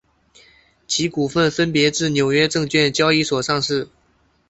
[0.87, 3.87] 其股份分别自纽约证券交易所上市。